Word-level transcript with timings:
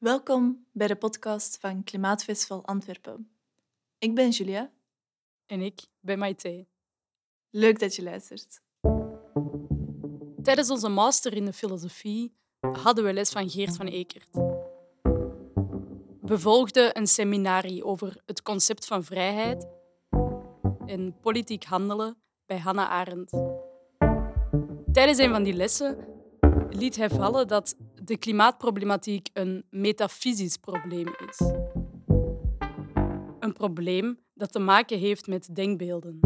Welkom 0.00 0.66
bij 0.72 0.86
de 0.86 0.96
podcast 0.96 1.58
van 1.58 1.84
Klimaatfestival 1.84 2.64
Antwerpen. 2.64 3.30
Ik 3.98 4.14
ben 4.14 4.30
Julia. 4.30 4.70
En 5.46 5.60
ik 5.60 5.80
ben 6.00 6.18
Maite. 6.18 6.66
Leuk 7.50 7.78
dat 7.78 7.96
je 7.96 8.02
luistert. 8.02 8.60
Tijdens 10.42 10.70
onze 10.70 10.88
master 10.88 11.34
in 11.34 11.44
de 11.44 11.52
filosofie 11.52 12.34
hadden 12.60 13.04
we 13.04 13.12
les 13.12 13.30
van 13.30 13.50
Geert 13.50 13.76
van 13.76 13.86
Ekert. 13.86 14.30
We 16.20 16.38
volgden 16.38 16.98
een 16.98 17.06
seminarie 17.06 17.84
over 17.84 18.22
het 18.26 18.42
concept 18.42 18.86
van 18.86 19.04
vrijheid 19.04 19.66
en 20.86 21.16
politiek 21.20 21.64
handelen 21.64 22.16
bij 22.46 22.58
Hannah 22.58 22.90
Arendt. 22.90 23.30
Tijdens 24.92 25.18
een 25.18 25.30
van 25.30 25.42
die 25.42 25.54
lessen 25.54 25.98
liet 26.70 26.96
hij 26.96 27.10
vallen 27.10 27.48
dat 27.48 27.76
de 28.10 28.18
klimaatproblematiek 28.18 29.28
een 29.32 29.64
metafysisch 29.70 30.56
probleem 30.56 31.06
is. 31.28 31.38
Een 33.38 33.52
probleem 33.52 34.18
dat 34.34 34.52
te 34.52 34.58
maken 34.58 34.98
heeft 34.98 35.26
met 35.26 35.54
denkbeelden. 35.54 36.20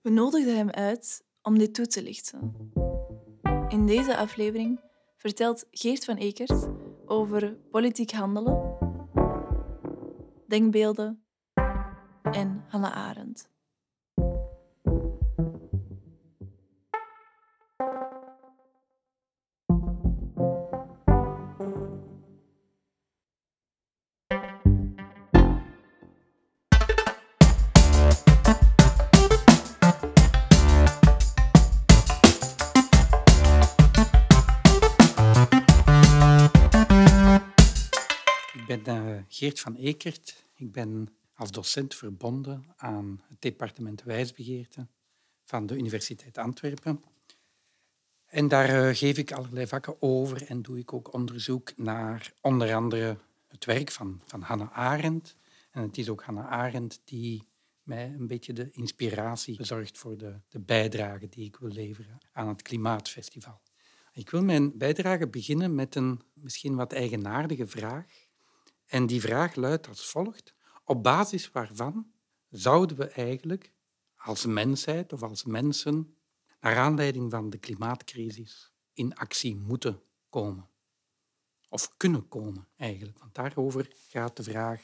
We 0.00 0.10
nodigden 0.10 0.56
hem 0.56 0.70
uit 0.70 1.24
om 1.42 1.58
dit 1.58 1.74
toe 1.74 1.86
te 1.86 2.02
lichten. 2.02 2.70
In 3.68 3.86
deze 3.86 4.16
aflevering 4.16 4.80
vertelt 5.16 5.66
Geert 5.70 6.04
van 6.04 6.16
Ekert 6.16 6.68
over 7.06 7.56
politiek 7.70 8.10
handelen, 8.10 8.76
denkbeelden 10.46 11.24
en 12.22 12.64
Hannah 12.68 12.96
Arendt. 12.96 13.48
Ben 38.94 39.16
eh, 39.16 39.22
Geert 39.28 39.60
van 39.60 39.74
Ekert. 39.74 40.44
Ik 40.54 40.72
ben 40.72 41.08
als 41.34 41.50
docent 41.50 41.94
verbonden 41.94 42.64
aan 42.76 43.20
het 43.28 43.42
departement 43.42 44.02
wijsbegeerte 44.02 44.86
van 45.44 45.66
de 45.66 45.76
Universiteit 45.76 46.38
Antwerpen. 46.38 47.04
En 48.26 48.48
daar 48.48 48.68
eh, 48.68 48.96
geef 48.96 49.18
ik 49.18 49.32
allerlei 49.32 49.66
vakken 49.66 50.02
over 50.02 50.46
en 50.46 50.62
doe 50.62 50.78
ik 50.78 50.92
ook 50.92 51.12
onderzoek 51.12 51.76
naar 51.76 52.32
onder 52.40 52.74
andere 52.74 53.16
het 53.48 53.64
werk 53.64 53.90
van, 53.90 54.20
van 54.24 54.42
Hannah 54.42 54.72
Arendt. 54.72 55.36
En 55.70 55.82
het 55.82 55.98
is 55.98 56.08
ook 56.08 56.22
Hannah 56.22 56.50
Arendt 56.50 57.00
die 57.04 57.48
mij 57.82 58.14
een 58.18 58.26
beetje 58.26 58.52
de 58.52 58.70
inspiratie 58.70 59.56
bezorgt 59.56 59.98
voor 59.98 60.16
de, 60.16 60.40
de 60.48 60.60
bijdrage 60.60 61.28
die 61.28 61.44
ik 61.44 61.56
wil 61.56 61.70
leveren 61.70 62.18
aan 62.32 62.48
het 62.48 62.62
Klimaatfestival. 62.62 63.60
Ik 64.12 64.30
wil 64.30 64.42
mijn 64.42 64.78
bijdrage 64.78 65.28
beginnen 65.28 65.74
met 65.74 65.94
een 65.94 66.20
misschien 66.32 66.74
wat 66.74 66.92
eigenaardige 66.92 67.66
vraag. 67.66 68.28
En 68.90 69.06
die 69.06 69.20
vraag 69.20 69.54
luidt 69.54 69.88
als 69.88 70.10
volgt. 70.10 70.54
Op 70.84 71.02
basis 71.02 71.50
waarvan 71.50 72.12
zouden 72.48 72.96
we 72.96 73.06
eigenlijk 73.06 73.72
als 74.16 74.46
mensheid 74.46 75.12
of 75.12 75.22
als 75.22 75.44
mensen 75.44 76.16
naar 76.60 76.76
aanleiding 76.76 77.30
van 77.30 77.50
de 77.50 77.58
klimaatcrisis 77.58 78.72
in 78.92 79.14
actie 79.14 79.56
moeten 79.56 80.02
komen? 80.28 80.68
Of 81.68 81.96
kunnen 81.96 82.28
komen 82.28 82.68
eigenlijk, 82.76 83.18
want 83.18 83.34
daarover 83.34 83.92
gaat 84.08 84.36
de 84.36 84.42
vraag 84.42 84.82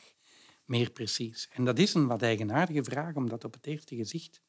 meer 0.64 0.90
precies. 0.90 1.48
En 1.52 1.64
dat 1.64 1.78
is 1.78 1.94
een 1.94 2.06
wat 2.06 2.22
eigenaardige 2.22 2.84
vraag, 2.84 3.14
omdat 3.14 3.44
op 3.44 3.54
het 3.54 3.66
eerste 3.66 3.96
gezicht 3.96 4.42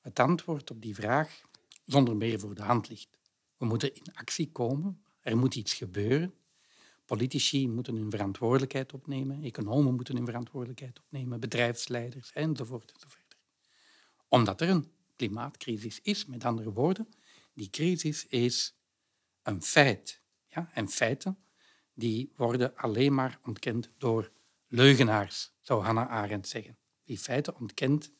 het 0.00 0.18
antwoord 0.18 0.70
op 0.70 0.82
die 0.82 0.94
vraag 0.94 1.40
zonder 1.86 2.16
meer 2.16 2.40
voor 2.40 2.54
de 2.54 2.62
hand 2.62 2.88
ligt. 2.88 3.18
We 3.56 3.66
moeten 3.66 3.94
in 3.94 4.14
actie 4.14 4.52
komen, 4.52 5.04
er 5.20 5.36
moet 5.36 5.54
iets 5.54 5.74
gebeuren. 5.74 6.34
Politici 7.10 7.68
moeten 7.68 7.96
hun 7.96 8.10
verantwoordelijkheid 8.10 8.92
opnemen, 8.92 9.42
economen 9.42 9.94
moeten 9.94 10.16
hun 10.16 10.24
verantwoordelijkheid 10.24 11.00
opnemen, 11.00 11.40
bedrijfsleiders 11.40 12.32
enzovoort 12.32 12.92
enzovoort. 12.92 13.36
Omdat 14.28 14.60
er 14.60 14.68
een 14.68 14.92
klimaatcrisis 15.16 16.00
is, 16.02 16.26
met 16.26 16.44
andere 16.44 16.72
woorden, 16.72 17.08
die 17.54 17.70
crisis 17.70 18.26
is 18.26 18.76
een 19.42 19.62
feit. 19.62 20.22
Ja? 20.46 20.70
En 20.72 20.88
feiten 20.88 21.38
die 21.94 22.32
worden 22.36 22.76
alleen 22.76 23.14
maar 23.14 23.40
ontkend 23.44 23.90
door 23.98 24.30
leugenaars, 24.68 25.52
zou 25.60 25.84
Hannah 25.84 26.10
Arendt 26.10 26.48
zeggen. 26.48 26.78
Die 27.04 27.18
feiten 27.18 27.56
ontkent 27.56 28.12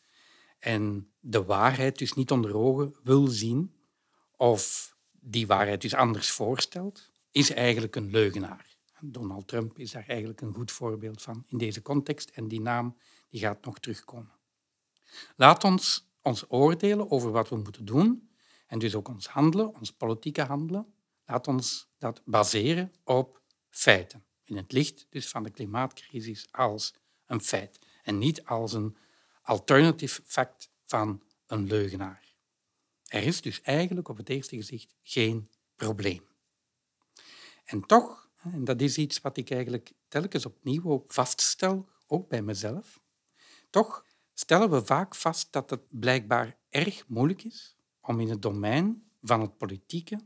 en 0.58 1.12
de 1.20 1.44
waarheid 1.44 1.98
dus 1.98 2.12
niet 2.12 2.30
onder 2.30 2.56
ogen 2.56 2.94
wil 3.02 3.26
zien 3.26 3.74
of 4.36 4.96
die 5.10 5.46
waarheid 5.46 5.80
dus 5.80 5.94
anders 5.94 6.30
voorstelt, 6.30 7.10
is 7.30 7.50
eigenlijk 7.50 7.96
een 7.96 8.10
leugenaar. 8.10 8.69
Donald 9.02 9.48
Trump 9.48 9.78
is 9.78 9.90
daar 9.90 10.06
eigenlijk 10.06 10.40
een 10.40 10.54
goed 10.54 10.72
voorbeeld 10.72 11.22
van 11.22 11.44
in 11.48 11.58
deze 11.58 11.82
context 11.82 12.30
en 12.30 12.48
die 12.48 12.60
naam 12.60 12.96
die 13.28 13.40
gaat 13.40 13.64
nog 13.64 13.78
terugkomen. 13.78 14.32
Laat 15.36 15.64
ons 15.64 16.08
ons 16.22 16.44
oordelen 16.48 17.10
over 17.10 17.30
wat 17.30 17.48
we 17.48 17.56
moeten 17.56 17.84
doen 17.84 18.30
en 18.66 18.78
dus 18.78 18.94
ook 18.94 19.08
ons 19.08 19.26
handelen, 19.26 19.74
ons 19.74 19.92
politieke 19.92 20.42
handelen, 20.42 20.94
laat 21.26 21.48
ons 21.48 21.88
dat 21.98 22.22
baseren 22.24 22.92
op 23.04 23.40
feiten. 23.68 24.24
In 24.44 24.56
het 24.56 24.72
licht 24.72 25.06
dus 25.10 25.28
van 25.28 25.42
de 25.42 25.50
klimaatcrisis 25.50 26.48
als 26.50 26.94
een 27.26 27.40
feit 27.40 27.78
en 28.02 28.18
niet 28.18 28.44
als 28.44 28.72
een 28.72 28.96
alternative 29.42 30.22
fact 30.24 30.70
van 30.84 31.22
een 31.46 31.66
leugenaar. 31.66 32.34
Er 33.06 33.22
is 33.22 33.40
dus 33.40 33.60
eigenlijk 33.60 34.08
op 34.08 34.16
het 34.16 34.28
eerste 34.28 34.56
gezicht 34.56 34.94
geen 35.02 35.50
probleem. 35.76 36.28
En 37.64 37.86
toch, 37.86 38.19
en 38.42 38.64
dat 38.64 38.80
is 38.80 38.98
iets 38.98 39.20
wat 39.20 39.36
ik 39.36 39.50
eigenlijk 39.50 39.92
telkens 40.08 40.46
opnieuw 40.46 41.04
vaststel, 41.06 41.88
ook 42.06 42.28
bij 42.28 42.42
mezelf, 42.42 43.00
toch 43.70 44.04
stellen 44.34 44.70
we 44.70 44.84
vaak 44.84 45.14
vast 45.14 45.52
dat 45.52 45.70
het 45.70 45.82
blijkbaar 45.88 46.58
erg 46.68 47.08
moeilijk 47.08 47.44
is 47.44 47.76
om 48.00 48.20
in 48.20 48.28
het 48.28 48.42
domein 48.42 49.10
van 49.22 49.40
het 49.40 49.56
politieke 49.56 50.20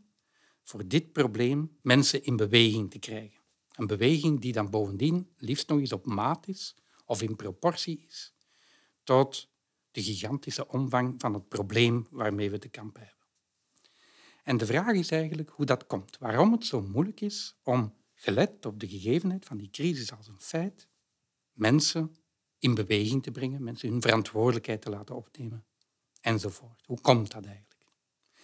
voor 0.62 0.88
dit 0.88 1.12
probleem 1.12 1.78
mensen 1.82 2.24
in 2.24 2.36
beweging 2.36 2.90
te 2.90 2.98
krijgen. 2.98 3.40
Een 3.74 3.86
beweging 3.86 4.40
die 4.40 4.52
dan 4.52 4.70
bovendien 4.70 5.28
liefst 5.36 5.68
nog 5.68 5.78
eens 5.78 5.92
op 5.92 6.06
maat 6.06 6.48
is 6.48 6.76
of 7.04 7.22
in 7.22 7.36
proportie 7.36 8.04
is 8.08 8.34
tot 9.02 9.48
de 9.90 10.02
gigantische 10.02 10.68
omvang 10.68 11.14
van 11.18 11.34
het 11.34 11.48
probleem 11.48 12.06
waarmee 12.10 12.50
we 12.50 12.58
te 12.58 12.68
kampen 12.68 13.02
hebben. 13.02 13.26
En 14.42 14.56
de 14.56 14.66
vraag 14.66 14.92
is 14.92 15.10
eigenlijk 15.10 15.50
hoe 15.50 15.66
dat 15.66 15.86
komt. 15.86 16.18
Waarom 16.18 16.52
het 16.52 16.66
zo 16.66 16.82
moeilijk 16.82 17.20
is 17.20 17.56
om, 17.62 17.94
gelet 18.24 18.66
op 18.66 18.80
de 18.80 18.88
gegevenheid 18.88 19.44
van 19.44 19.56
die 19.56 19.70
crisis 19.70 20.12
als 20.12 20.28
een 20.28 20.40
feit, 20.40 20.88
mensen 21.52 22.16
in 22.58 22.74
beweging 22.74 23.22
te 23.22 23.30
brengen, 23.30 23.62
mensen 23.62 23.88
hun 23.88 24.02
verantwoordelijkheid 24.02 24.82
te 24.82 24.90
laten 24.90 25.14
opnemen, 25.14 25.64
enzovoort. 26.20 26.82
Hoe 26.86 27.00
komt 27.00 27.30
dat 27.30 27.44
eigenlijk? 27.44 27.86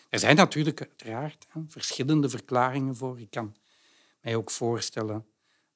Er 0.09 0.19
zijn 0.19 0.37
natuurlijk 0.37 0.81
uiteraard 0.81 1.47
verschillende 1.69 2.29
verklaringen 2.29 2.97
voor. 2.97 3.21
Ik 3.21 3.31
kan 3.31 3.57
mij 4.21 4.37
ook 4.37 4.51
voorstellen 4.51 5.27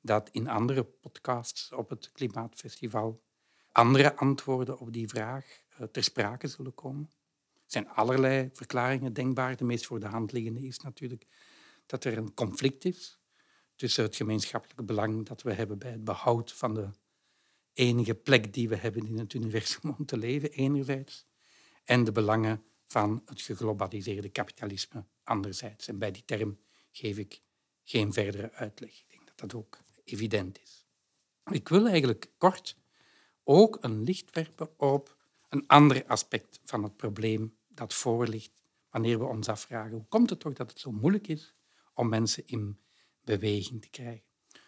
dat 0.01 0.29
in 0.31 0.49
andere 0.49 0.85
podcasts 0.85 1.73
op 1.73 1.89
het 1.91 2.13
Klimaatfestival 2.13 3.23
andere 3.73 4.17
antwoorden 4.17 4.79
op 4.79 4.93
die 4.93 5.09
vraag 5.09 5.61
eh, 5.69 5.87
ter 5.87 6.05
sprake 6.05 6.49
zullen 6.49 6.75
komen. 6.75 7.11
Er 7.53 7.61
zijn 7.67 7.89
allerlei 7.89 8.51
verklaringen 8.53 9.13
denkbaar. 9.13 9.57
De 9.57 9.65
meest 9.65 9.87
voor 9.87 10.01
de 10.01 10.07
hand 10.07 10.33
liggende 10.33 10.67
is 10.67 10.79
natuurlijk 10.79 11.27
dat 11.87 12.05
er 12.05 12.19
een 12.19 12.35
conflict 12.35 12.85
is 12.85 13.19
tussen 13.85 14.05
het 14.05 14.17
gemeenschappelijke 14.17 14.83
belang 14.83 15.27
dat 15.27 15.43
we 15.43 15.53
hebben 15.53 15.79
bij 15.79 15.91
het 15.91 16.05
behoud 16.05 16.53
van 16.53 16.75
de 16.75 16.89
enige 17.73 18.15
plek 18.15 18.53
die 18.53 18.69
we 18.69 18.77
hebben 18.77 19.07
in 19.07 19.19
het 19.19 19.35
universum 19.35 19.95
om 19.99 20.07
te 20.07 20.17
leven, 20.17 20.51
enerzijds, 20.51 21.27
en 21.85 22.05
de 22.05 22.13
belangen 22.13 22.65
van 22.85 23.23
het 23.27 23.41
geglobaliseerde 23.41 24.29
kapitalisme, 24.29 25.05
anderzijds. 25.23 25.89
En 25.89 25.99
bij 25.99 26.11
die 26.11 26.25
term 26.25 26.59
geef 26.91 27.19
ik 27.19 27.41
geen 27.83 28.13
verdere 28.13 28.53
uitleg. 28.53 28.91
Ik 28.91 29.05
denk 29.11 29.27
dat 29.27 29.39
dat 29.39 29.55
ook 29.55 29.79
evident 30.05 30.61
is. 30.63 30.87
Ik 31.51 31.69
wil 31.69 31.87
eigenlijk 31.87 32.31
kort 32.39 32.77
ook 33.43 33.79
een 33.81 34.03
licht 34.03 34.35
werpen 34.35 34.79
op 34.79 35.17
een 35.49 35.67
ander 35.67 36.05
aspect 36.07 36.61
van 36.65 36.83
het 36.83 36.97
probleem 36.97 37.57
dat 37.69 37.95
voorligt 37.95 38.53
wanneer 38.91 39.19
we 39.19 39.25
ons 39.25 39.49
afvragen 39.49 39.93
hoe 39.93 40.09
komt 40.09 40.31
het 40.31 40.41
toch 40.41 40.53
dat 40.53 40.71
het 40.71 40.81
zo 40.81 40.93
moeilijk 40.93 41.29
is 41.29 41.55
om 41.95 42.09
mensen 42.09 42.47
in 42.47 42.79
beweging 43.25 43.83
te 43.83 43.89
krijgen. 43.89 44.25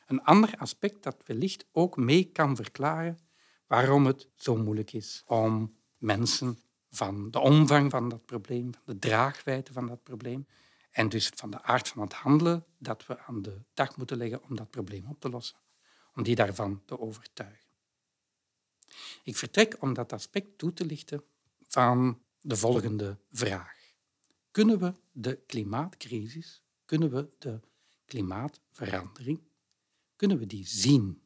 Een 0.06 0.22
ander 0.22 0.54
aspect 0.56 1.02
dat 1.02 1.22
wellicht 1.26 1.66
ook 1.72 1.96
mee 1.96 2.24
kan 2.24 2.56
verklaren 2.56 3.18
waarom 3.66 4.06
het 4.06 4.28
zo 4.34 4.56
moeilijk 4.56 4.92
is 4.92 5.22
om 5.26 5.76
mensen 5.96 6.58
van 6.90 7.30
de 7.30 7.38
omvang 7.38 7.90
van 7.90 8.08
dat 8.08 8.24
probleem, 8.24 8.74
van 8.74 8.82
de 8.84 8.98
draagwijte 8.98 9.72
van 9.72 9.86
dat 9.86 10.02
probleem 10.02 10.46
En 10.90 11.08
dus 11.08 11.28
van 11.34 11.50
de 11.50 11.62
aard 11.62 11.88
van 11.88 12.02
het 12.02 12.12
handelen 12.12 12.64
dat 12.78 13.06
we 13.06 13.18
aan 13.18 13.42
de 13.42 13.62
dag 13.74 13.96
moeten 13.96 14.16
leggen 14.16 14.42
om 14.42 14.56
dat 14.56 14.70
probleem 14.70 15.06
op 15.06 15.20
te 15.20 15.28
lossen. 15.28 15.58
Om 16.14 16.22
die 16.22 16.34
daarvan 16.34 16.82
te 16.84 16.98
overtuigen. 16.98 17.66
Ik 19.24 19.36
vertrek 19.36 19.76
om 19.80 19.94
dat 19.94 20.12
aspect 20.12 20.58
toe 20.58 20.72
te 20.72 20.84
lichten 20.84 21.24
van 21.66 22.22
de 22.40 22.56
volgende 22.56 23.18
vraag. 23.30 23.74
Kunnen 24.50 24.78
we 24.78 24.92
de 25.12 25.36
klimaatcrisis, 25.46 26.62
kunnen 26.84 27.10
we 27.10 27.28
de 27.38 27.60
klimaatverandering, 28.06 29.40
kunnen 30.16 30.38
we 30.38 30.46
die 30.46 30.66
zien? 30.66 31.22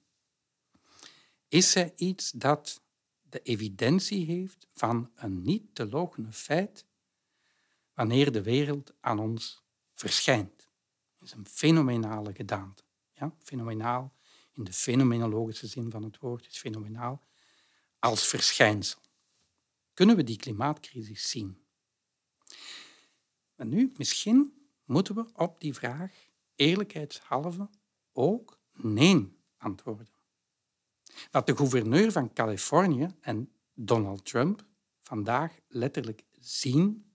Is 1.48 1.70
zij 1.70 1.92
iets 1.96 2.30
dat 2.30 2.82
de 3.22 3.42
evidentie 3.42 4.24
heeft 4.24 4.66
van 4.72 5.10
een 5.14 5.42
niet 5.42 5.74
te 5.74 5.88
logenen 5.88 6.32
feit 6.32 6.86
wanneer 7.94 8.32
de 8.32 8.42
wereld 8.42 8.94
aan 9.00 9.18
ons 9.18 9.62
verschijnt? 9.94 10.68
Dat 11.18 11.28
is 11.28 11.34
een 11.34 11.46
fenomenale 11.46 12.34
gedaante. 12.34 12.82
Ja? 13.14 13.34
Fenomenaal 13.42 14.14
in 14.52 14.64
de 14.64 14.72
fenomenologische 14.72 15.66
zin 15.66 15.90
van 15.90 16.02
het 16.02 16.18
woord 16.18 16.46
is 16.46 16.58
fenomenaal 16.58 17.22
als 17.98 18.26
verschijnsel. 18.26 19.00
Kunnen 19.94 20.16
we 20.16 20.24
die 20.24 20.36
klimaatcrisis 20.36 21.30
zien? 21.30 21.62
En 23.56 23.68
nu, 23.68 23.92
misschien 23.96 24.68
moeten 24.84 25.14
we 25.14 25.26
op 25.34 25.60
die 25.60 25.74
vraag 25.74 26.29
eerlijkheidshalve 26.60 27.68
ook 28.12 28.60
nee 28.72 29.38
antwoorden. 29.56 30.08
Wat 31.30 31.46
de 31.46 31.56
gouverneur 31.56 32.12
van 32.12 32.32
Californië 32.32 33.08
en 33.20 33.52
Donald 33.74 34.24
Trump 34.24 34.66
vandaag 35.00 35.58
letterlijk 35.68 36.24
zien, 36.38 37.12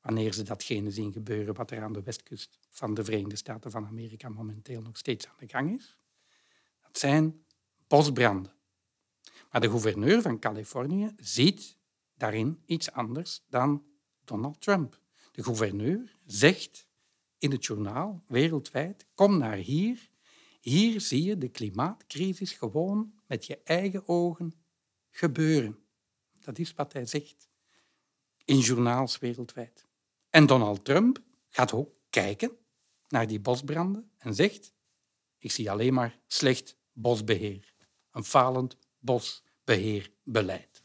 wanneer 0.00 0.32
ze 0.32 0.42
datgene 0.42 0.90
zien 0.90 1.12
gebeuren 1.12 1.54
wat 1.54 1.70
er 1.70 1.82
aan 1.82 1.92
de 1.92 2.02
westkust 2.02 2.58
van 2.68 2.94
de 2.94 3.04
Verenigde 3.04 3.36
Staten 3.36 3.70
van 3.70 3.86
Amerika 3.86 4.28
momenteel 4.28 4.82
nog 4.82 4.96
steeds 4.96 5.26
aan 5.26 5.36
de 5.38 5.48
gang 5.48 5.78
is, 5.78 5.96
dat 6.82 6.98
zijn 6.98 7.44
bosbranden. 7.86 8.52
Maar 9.50 9.60
de 9.60 9.70
gouverneur 9.70 10.22
van 10.22 10.38
Californië 10.38 11.12
ziet 11.16 11.78
daarin 12.14 12.62
iets 12.66 12.92
anders 12.92 13.44
dan 13.48 13.84
Donald 14.24 14.60
Trump. 14.60 15.00
De 15.32 15.42
gouverneur 15.42 16.16
zegt 16.26 16.87
in 17.38 17.50
het 17.50 17.66
journaal 17.66 18.22
wereldwijd, 18.26 19.06
kom 19.14 19.38
naar 19.38 19.56
hier, 19.56 20.08
hier 20.60 21.00
zie 21.00 21.22
je 21.22 21.38
de 21.38 21.48
klimaatcrisis 21.48 22.52
gewoon 22.52 23.12
met 23.26 23.46
je 23.46 23.58
eigen 23.64 24.08
ogen 24.08 24.52
gebeuren. 25.10 25.78
Dat 26.40 26.58
is 26.58 26.74
wat 26.74 26.92
hij 26.92 27.06
zegt 27.06 27.48
in 28.44 28.58
journaals 28.58 29.18
wereldwijd. 29.18 29.86
En 30.30 30.46
Donald 30.46 30.84
Trump 30.84 31.22
gaat 31.48 31.72
ook 31.72 31.90
kijken 32.10 32.56
naar 33.08 33.26
die 33.26 33.40
bosbranden 33.40 34.10
en 34.18 34.34
zegt, 34.34 34.72
ik 35.38 35.50
zie 35.50 35.70
alleen 35.70 35.94
maar 35.94 36.18
slecht 36.26 36.76
bosbeheer, 36.92 37.74
een 38.10 38.24
falend 38.24 38.76
bosbeheerbeleid. 38.98 40.82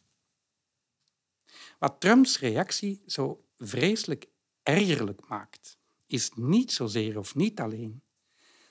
Wat 1.80 2.00
Trumps 2.00 2.40
reactie 2.40 3.04
zo 3.06 3.46
vreselijk 3.58 4.28
ergerlijk 4.64 5.28
maakt, 5.28 5.78
is 6.14 6.32
niet 6.36 6.72
zozeer 6.72 7.18
of 7.18 7.36
niet 7.36 7.60
alleen 7.60 8.04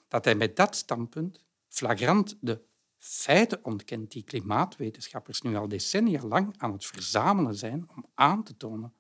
dat 0.09 0.25
hij 0.25 0.35
met 0.35 0.57
dat 0.57 0.77
standpunt 0.77 1.45
flagrant 1.69 2.37
de 2.41 2.63
feiten 2.99 3.65
ontkent 3.65 4.11
die 4.11 4.23
klimaatwetenschappers 4.23 5.43
nu 5.43 5.57
al 5.57 5.69
decennia 5.69 6.23
lang 6.23 6.55
aan 6.59 6.73
het 6.73 6.87
verzamelen 6.87 7.55
zijn 7.55 7.89
om 7.97 8.07
aan 8.15 8.45
te 8.45 8.57
tonen 8.57 8.95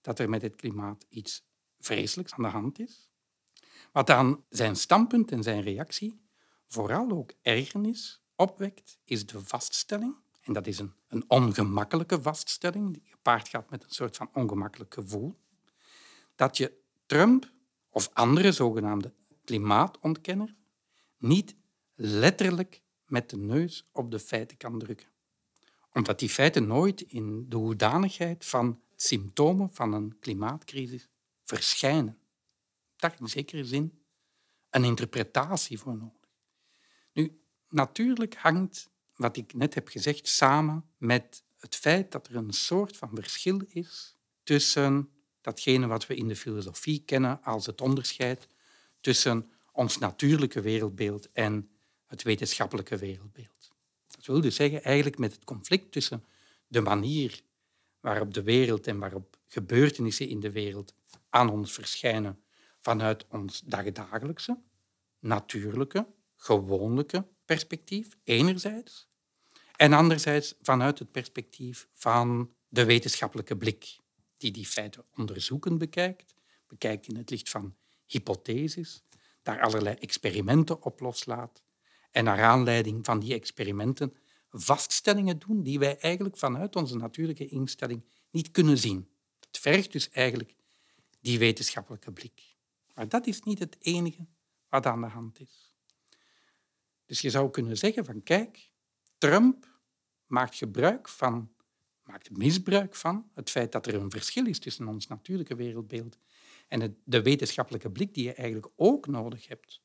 dat 0.00 0.18
er 0.18 0.28
met 0.28 0.42
het 0.42 0.56
klimaat 0.56 1.06
iets 1.08 1.44
vreselijks 1.78 2.32
aan 2.32 2.42
de 2.42 2.48
hand 2.48 2.78
is. 2.78 3.10
Wat 3.92 4.10
aan 4.10 4.44
zijn 4.48 4.76
standpunt 4.76 5.30
en 5.30 5.42
zijn 5.42 5.62
reactie 5.62 6.20
vooral 6.66 7.10
ook 7.10 7.32
ergernis 7.40 8.22
opwekt, 8.36 8.98
is 9.04 9.26
de 9.26 9.40
vaststelling, 9.40 10.16
en 10.40 10.52
dat 10.52 10.66
is 10.66 10.78
een, 10.78 10.92
een 11.08 11.24
ongemakkelijke 11.30 12.22
vaststelling, 12.22 12.92
die 12.92 13.02
gepaard 13.06 13.48
gaat 13.48 13.70
met 13.70 13.84
een 13.84 13.90
soort 13.90 14.16
van 14.16 14.30
ongemakkelijk 14.32 14.94
gevoel, 14.94 15.38
dat 16.34 16.56
je 16.56 16.80
Trump 17.06 17.50
of 17.92 18.10
andere 18.12 18.52
zogenaamde 18.52 19.12
klimaatontkenner 19.44 20.54
niet 21.18 21.54
letterlijk 21.94 22.82
met 23.06 23.30
de 23.30 23.36
neus 23.36 23.88
op 23.92 24.10
de 24.10 24.18
feiten 24.18 24.56
kan 24.56 24.78
drukken. 24.78 25.06
Omdat 25.92 26.18
die 26.18 26.28
feiten 26.28 26.66
nooit 26.66 27.00
in 27.00 27.48
de 27.48 27.56
hoedanigheid 27.56 28.44
van 28.44 28.80
symptomen 28.96 29.72
van 29.72 29.92
een 29.92 30.18
klimaatcrisis 30.20 31.08
verschijnen. 31.44 32.18
Daar 32.96 33.16
in 33.18 33.28
zekere 33.28 33.64
zin 33.64 34.02
een 34.70 34.84
interpretatie 34.84 35.78
voor 35.78 35.96
nodig. 35.96 36.28
Nu, 37.12 37.40
natuurlijk 37.68 38.34
hangt 38.34 38.90
wat 39.16 39.36
ik 39.36 39.54
net 39.54 39.74
heb 39.74 39.88
gezegd 39.88 40.28
samen 40.28 40.84
met 40.96 41.44
het 41.58 41.76
feit 41.76 42.12
dat 42.12 42.26
er 42.26 42.36
een 42.36 42.52
soort 42.52 42.96
van 42.96 43.10
verschil 43.14 43.60
is 43.68 44.16
tussen 44.42 45.10
datgene 45.42 45.86
wat 45.86 46.06
we 46.06 46.14
in 46.14 46.28
de 46.28 46.36
filosofie 46.36 47.02
kennen 47.04 47.42
als 47.42 47.66
het 47.66 47.80
onderscheid 47.80 48.48
tussen 49.00 49.50
ons 49.72 49.98
natuurlijke 49.98 50.60
wereldbeeld 50.60 51.32
en 51.32 51.70
het 52.06 52.22
wetenschappelijke 52.22 52.96
wereldbeeld. 52.96 53.72
Dat 54.06 54.26
wil 54.26 54.40
dus 54.40 54.54
zeggen 54.54 54.82
eigenlijk 54.82 55.18
met 55.18 55.32
het 55.32 55.44
conflict 55.44 55.92
tussen 55.92 56.24
de 56.66 56.80
manier 56.80 57.42
waarop 58.00 58.34
de 58.34 58.42
wereld 58.42 58.86
en 58.86 58.98
waarop 58.98 59.36
gebeurtenissen 59.46 60.28
in 60.28 60.40
de 60.40 60.50
wereld 60.50 60.94
aan 61.28 61.50
ons 61.50 61.72
verschijnen 61.72 62.42
vanuit 62.78 63.26
ons 63.28 63.60
dagdagelijkse, 63.64 64.58
natuurlijke, 65.18 66.06
gewoonlijke 66.36 67.26
perspectief, 67.44 68.16
enerzijds, 68.24 69.08
en 69.76 69.92
anderzijds 69.92 70.54
vanuit 70.62 70.98
het 70.98 71.10
perspectief 71.10 71.88
van 71.92 72.54
de 72.68 72.84
wetenschappelijke 72.84 73.56
blik, 73.56 73.96
die 74.42 74.50
die 74.50 74.66
feiten 74.66 75.04
onderzoekend 75.16 75.78
bekijkt, 75.78 76.34
bekijkt 76.66 77.06
in 77.08 77.16
het 77.16 77.30
licht 77.30 77.50
van 77.50 77.76
hypotheses, 78.06 79.02
daar 79.42 79.60
allerlei 79.60 79.96
experimenten 79.96 80.82
op 80.82 81.00
loslaat 81.00 81.62
en 82.10 82.24
naar 82.24 82.42
aanleiding 82.42 83.04
van 83.04 83.20
die 83.20 83.34
experimenten 83.34 84.16
vaststellingen 84.50 85.38
doen 85.38 85.62
die 85.62 85.78
wij 85.78 85.98
eigenlijk 85.98 86.36
vanuit 86.36 86.76
onze 86.76 86.96
natuurlijke 86.96 87.48
instelling 87.48 88.04
niet 88.30 88.50
kunnen 88.50 88.78
zien. 88.78 89.08
Het 89.40 89.58
vergt 89.58 89.92
dus 89.92 90.10
eigenlijk 90.10 90.54
die 91.20 91.38
wetenschappelijke 91.38 92.12
blik. 92.12 92.56
Maar 92.94 93.08
dat 93.08 93.26
is 93.26 93.42
niet 93.42 93.58
het 93.58 93.76
enige 93.80 94.26
wat 94.68 94.86
aan 94.86 95.00
de 95.00 95.06
hand 95.06 95.40
is. 95.40 95.72
Dus 97.06 97.20
je 97.20 97.30
zou 97.30 97.50
kunnen 97.50 97.76
zeggen 97.76 98.04
van 98.04 98.22
kijk, 98.22 98.70
Trump 99.18 99.80
maakt 100.26 100.56
gebruik 100.56 101.08
van, 101.08 101.52
maakt 102.04 102.36
misbruik 102.36 102.94
van 102.94 103.30
het 103.34 103.50
feit 103.50 103.72
dat 103.72 103.86
er 103.86 103.94
een 103.94 104.10
verschil 104.10 104.46
is 104.46 104.58
tussen 104.58 104.88
ons 104.88 105.06
natuurlijke 105.06 105.54
wereldbeeld 105.54 106.18
en 106.68 106.96
de 107.04 107.22
wetenschappelijke 107.22 107.90
blik 107.90 108.14
die 108.14 108.24
je 108.24 108.32
eigenlijk 108.32 108.72
ook 108.76 109.06
nodig 109.06 109.48
hebt 109.48 109.82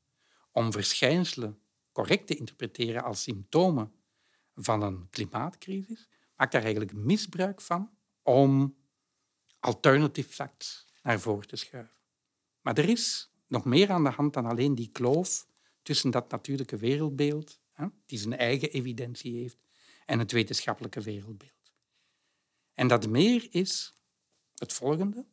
om 0.52 0.72
verschijnselen 0.72 1.60
correct 1.92 2.28
te 2.28 2.36
interpreteren 2.36 3.04
als 3.04 3.22
symptomen 3.22 3.92
van 4.56 4.82
een 4.82 5.10
klimaatcrisis, 5.10 6.10
maakt 6.36 6.52
daar 6.52 6.62
eigenlijk 6.62 6.94
misbruik 6.94 7.62
van 7.62 7.90
om 8.22 8.78
alternative 9.60 10.30
facts 10.30 10.88
naar 11.04 11.20
voren 11.20 11.48
te 11.48 11.56
schuiven. 11.56 11.96
Maar 12.62 12.78
er 12.78 12.90
is 12.90 13.32
nog 13.48 13.66
meer 13.66 13.90
aan 13.90 14.04
de 14.04 14.10
hand 14.10 14.34
dan 14.34 14.46
alleen 14.46 14.76
die 14.76 14.90
kloof 14.92 15.48
tussen 15.82 16.12
dat 16.12 16.32
natuurlijke 16.32 16.78
wereldbeeld, 16.78 17.60
die 18.06 18.20
zijn 18.20 18.38
eigen 18.38 18.72
evidentie 18.72 19.38
heeft, 19.38 19.58
en 20.06 20.20
het 20.20 20.32
wetenschappelijke 20.32 21.02
wereldbeeld. 21.02 21.57
En 22.78 22.88
dat 22.88 23.10
meer 23.10 23.48
is 23.50 23.94
het 24.56 24.74
volgende. 24.74 25.26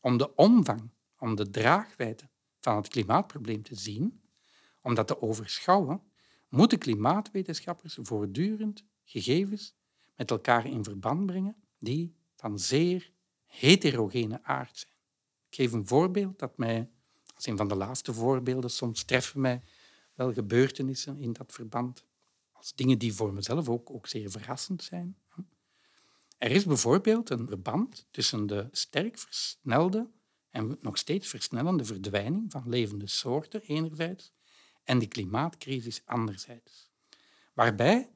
Om 0.00 0.16
de 0.16 0.34
omvang, 0.34 0.90
om 1.18 1.34
de 1.34 1.50
draagwijdte 1.50 2.28
van 2.60 2.76
het 2.76 2.88
klimaatprobleem 2.88 3.62
te 3.62 3.74
zien, 3.74 4.22
om 4.82 4.94
dat 4.94 5.06
te 5.06 5.22
overschouwen, 5.22 6.02
moeten 6.48 6.78
klimaatwetenschappers 6.78 7.98
voortdurend 8.02 8.84
gegevens 9.04 9.74
met 10.16 10.30
elkaar 10.30 10.66
in 10.66 10.84
verband 10.84 11.26
brengen 11.26 11.56
die 11.78 12.16
van 12.36 12.58
zeer 12.58 13.12
heterogene 13.46 14.42
aard 14.42 14.78
zijn. 14.78 14.94
Ik 15.48 15.54
geef 15.54 15.72
een 15.72 15.86
voorbeeld 15.86 16.38
dat 16.38 16.56
mij, 16.56 16.90
als 17.34 17.46
een 17.46 17.56
van 17.56 17.68
de 17.68 17.76
laatste 17.76 18.14
voorbeelden, 18.14 18.70
soms 18.70 19.04
treffen 19.04 19.40
mij 19.40 19.62
wel 20.14 20.32
gebeurtenissen 20.32 21.20
in 21.20 21.32
dat 21.32 21.52
verband, 21.52 22.04
als 22.52 22.74
dingen 22.74 22.98
die 22.98 23.14
voor 23.14 23.32
mezelf 23.32 23.68
ook, 23.68 23.90
ook 23.90 24.06
zeer 24.06 24.30
verrassend 24.30 24.82
zijn. 24.82 25.16
Er 26.38 26.50
is 26.50 26.64
bijvoorbeeld 26.64 27.30
een 27.30 27.46
verband 27.46 28.06
tussen 28.10 28.46
de 28.46 28.68
sterk 28.70 29.18
versnelde 29.18 30.10
en 30.50 30.78
nog 30.80 30.98
steeds 30.98 31.28
versnellende 31.28 31.84
verdwijning 31.84 32.52
van 32.52 32.68
levende 32.68 33.06
soorten 33.06 33.62
enerzijds 33.62 34.32
en 34.84 34.98
de 34.98 35.06
klimaatcrisis 35.06 36.02
anderzijds. 36.04 36.90
Waarbij 37.54 38.10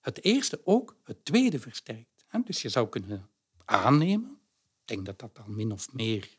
het 0.00 0.24
eerste 0.24 0.60
ook 0.64 0.96
het 1.04 1.24
tweede 1.24 1.58
versterkt. 1.60 2.26
Dus 2.44 2.62
je 2.62 2.68
zou 2.68 2.88
kunnen 2.88 3.30
aannemen, 3.64 4.40
ik 4.80 4.86
denk 4.88 5.06
dat 5.06 5.18
dat 5.18 5.34
dan 5.36 5.54
min 5.54 5.72
of 5.72 5.92
meer 5.92 6.38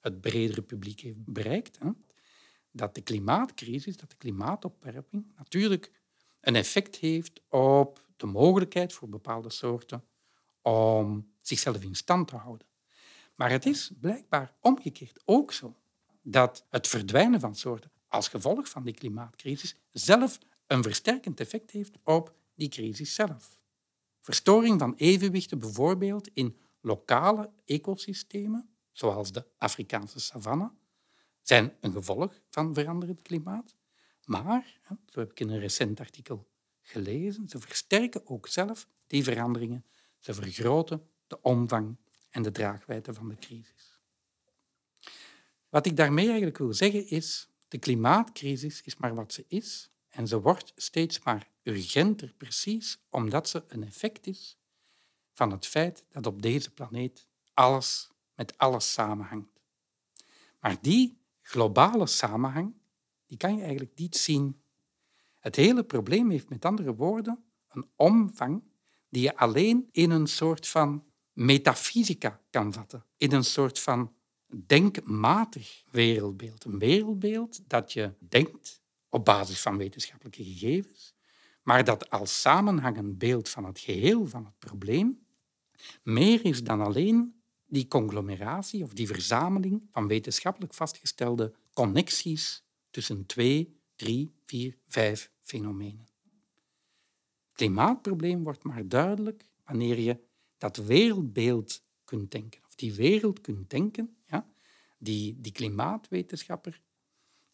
het 0.00 0.20
bredere 0.20 0.62
publiek 0.62 1.00
heeft 1.00 1.24
bereikt. 1.24 1.78
Dat 2.70 2.94
de 2.94 3.00
klimaatcrisis, 3.00 3.96
dat 3.96 4.10
de 4.10 4.16
klimaatopwarming 4.16 5.32
natuurlijk 5.36 5.90
een 6.40 6.56
effect 6.56 6.96
heeft 6.96 7.40
op 7.48 8.06
de 8.16 8.26
mogelijkheid 8.26 8.92
voor 8.92 9.08
bepaalde 9.08 9.50
soorten 9.50 10.04
om 10.62 11.32
zichzelf 11.42 11.82
in 11.82 11.94
stand 11.94 12.28
te 12.28 12.36
houden. 12.36 12.66
Maar 13.34 13.50
het 13.50 13.66
is 13.66 13.90
blijkbaar 14.00 14.54
omgekeerd 14.60 15.22
ook 15.24 15.52
zo 15.52 15.76
dat 16.22 16.66
het 16.70 16.88
verdwijnen 16.88 17.40
van 17.40 17.54
soorten 17.54 17.90
als 18.08 18.28
gevolg 18.28 18.68
van 18.68 18.84
die 18.84 18.94
klimaatcrisis 18.94 19.76
zelf 19.90 20.38
een 20.66 20.82
versterkend 20.82 21.40
effect 21.40 21.70
heeft 21.70 21.98
op 22.04 22.34
die 22.54 22.68
crisis 22.68 23.14
zelf. 23.14 23.58
Verstoring 24.20 24.80
van 24.80 24.94
evenwichten 24.94 25.58
bijvoorbeeld 25.58 26.28
in 26.32 26.56
lokale 26.80 27.50
ecosystemen, 27.64 28.68
zoals 28.92 29.32
de 29.32 29.46
Afrikaanse 29.58 30.20
savanne, 30.20 30.72
zijn 31.42 31.76
een 31.80 31.92
gevolg 31.92 32.40
van 32.48 32.74
veranderend 32.74 33.22
klimaat. 33.22 33.74
Maar, 34.24 34.80
zo 35.06 35.20
heb 35.20 35.30
ik 35.30 35.40
in 35.40 35.48
een 35.48 35.58
recent 35.58 36.00
artikel 36.00 36.48
gelezen, 36.80 37.48
ze 37.48 37.60
versterken 37.60 38.26
ook 38.26 38.46
zelf 38.46 38.88
die 39.06 39.24
veranderingen. 39.24 39.84
Ze 40.20 40.34
vergroten 40.34 41.08
de 41.26 41.42
omvang 41.42 41.96
en 42.30 42.42
de 42.42 42.50
draagwijdte 42.50 43.14
van 43.14 43.28
de 43.28 43.36
crisis. 43.36 43.98
Wat 45.68 45.86
ik 45.86 45.96
daarmee 45.96 46.26
eigenlijk 46.26 46.58
wil 46.58 46.74
zeggen 46.74 47.08
is, 47.08 47.48
de 47.68 47.78
klimaatcrisis 47.78 48.82
is 48.82 48.96
maar 48.96 49.14
wat 49.14 49.32
ze 49.32 49.44
is 49.48 49.90
en 50.08 50.28
ze 50.28 50.40
wordt 50.40 50.72
steeds 50.76 51.22
maar 51.22 51.50
urgenter, 51.62 52.34
precies 52.36 52.98
omdat 53.10 53.48
ze 53.48 53.64
een 53.68 53.84
effect 53.84 54.26
is 54.26 54.58
van 55.32 55.50
het 55.50 55.66
feit 55.66 56.04
dat 56.10 56.26
op 56.26 56.42
deze 56.42 56.70
planeet 56.70 57.26
alles 57.54 58.10
met 58.34 58.58
alles 58.58 58.92
samenhangt. 58.92 59.66
Maar 60.60 60.80
die 60.80 61.18
globale 61.40 62.06
samenhang, 62.06 62.74
die 63.26 63.36
kan 63.36 63.54
je 63.54 63.62
eigenlijk 63.62 63.98
niet 63.98 64.16
zien. 64.16 64.62
Het 65.38 65.56
hele 65.56 65.84
probleem 65.84 66.30
heeft 66.30 66.48
met 66.48 66.64
andere 66.64 66.94
woorden 66.94 67.44
een 67.68 67.88
omvang 67.96 68.62
die 69.10 69.22
je 69.22 69.36
alleen 69.36 69.88
in 69.92 70.10
een 70.10 70.26
soort 70.26 70.68
van 70.68 71.04
metafysica 71.32 72.40
kan 72.50 72.72
vatten, 72.72 73.04
in 73.16 73.32
een 73.32 73.44
soort 73.44 73.78
van 73.78 74.12
denkmatig 74.66 75.84
wereldbeeld. 75.90 76.64
Een 76.64 76.78
wereldbeeld 76.78 77.60
dat 77.66 77.92
je 77.92 78.12
denkt 78.18 78.82
op 79.08 79.24
basis 79.24 79.60
van 79.60 79.76
wetenschappelijke 79.76 80.44
gegevens, 80.44 81.14
maar 81.62 81.84
dat 81.84 82.10
als 82.10 82.40
samenhangend 82.40 83.18
beeld 83.18 83.48
van 83.48 83.64
het 83.64 83.78
geheel 83.78 84.26
van 84.26 84.44
het 84.44 84.58
probleem 84.58 85.28
meer 86.02 86.44
is 86.44 86.64
dan 86.64 86.80
alleen 86.80 87.42
die 87.66 87.88
conglomeratie 87.88 88.82
of 88.82 88.92
die 88.92 89.06
verzameling 89.06 89.82
van 89.92 90.08
wetenschappelijk 90.08 90.74
vastgestelde 90.74 91.54
connecties 91.72 92.64
tussen 92.90 93.26
twee, 93.26 93.80
drie, 93.96 94.34
vier, 94.46 94.78
vijf 94.88 95.30
fenomenen. 95.42 96.09
Klimaatprobleem 97.60 98.42
wordt 98.42 98.62
maar 98.62 98.88
duidelijk 98.88 99.44
wanneer 99.64 99.98
je 99.98 100.20
dat 100.58 100.76
wereldbeeld 100.76 101.82
kunt 102.04 102.30
denken, 102.30 102.60
of 102.66 102.74
die 102.74 102.94
wereld 102.94 103.40
kunt 103.40 103.70
denken, 103.70 104.16
ja, 104.26 104.46
die, 104.98 105.40
die 105.40 105.52
klimaatwetenschapper 105.52 106.80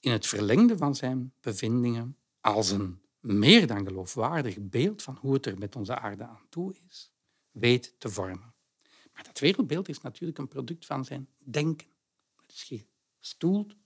in 0.00 0.10
het 0.10 0.26
verlengde 0.26 0.76
van 0.76 0.94
zijn 0.94 1.32
bevindingen 1.40 2.16
als 2.40 2.70
een 2.70 3.00
meer 3.20 3.66
dan 3.66 3.86
geloofwaardig 3.86 4.56
beeld 4.60 5.02
van 5.02 5.16
hoe 5.20 5.34
het 5.34 5.46
er 5.46 5.58
met 5.58 5.76
onze 5.76 5.98
aarde 5.98 6.24
aan 6.24 6.46
toe 6.48 6.74
is, 6.88 7.12
weet 7.50 7.94
te 7.98 8.08
vormen. 8.08 8.54
Maar 9.12 9.24
dat 9.24 9.38
wereldbeeld 9.38 9.88
is 9.88 10.00
natuurlijk 10.00 10.38
een 10.38 10.48
product 10.48 10.86
van 10.86 11.04
zijn 11.04 11.28
denken. 11.38 11.88
Het 12.36 12.52
is 12.52 12.72
gestoeld 13.18 13.76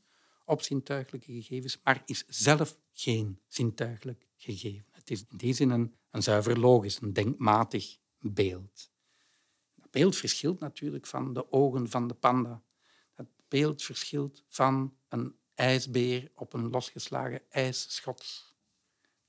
op 0.44 0.62
zintuigelijke 0.62 1.32
gegevens, 1.32 1.80
maar 1.84 2.02
is 2.06 2.24
zelf 2.28 2.78
geen 2.92 3.40
zintuigelijk 3.48 4.26
gegeven. 4.36 4.92
Het 4.92 5.10
is 5.10 5.24
in 5.30 5.36
die 5.36 5.52
zin 5.52 5.70
een, 5.70 5.94
een 6.10 6.22
zuiver 6.22 6.58
logisch, 6.58 7.00
een 7.00 7.12
denkmatig 7.12 7.98
beeld. 8.18 8.90
Dat 9.74 9.90
beeld 9.90 10.16
verschilt 10.16 10.60
natuurlijk 10.60 11.06
van 11.06 11.32
de 11.32 11.52
ogen 11.52 11.88
van 11.88 12.08
de 12.08 12.14
panda. 12.14 12.62
Dat 13.14 13.26
beeld 13.48 13.82
verschilt 13.82 14.44
van 14.48 14.96
een 15.08 15.34
ijsbeer 15.54 16.30
op 16.34 16.52
een 16.52 16.70
losgeslagen 16.70 17.42
ijsschots. 17.50 18.54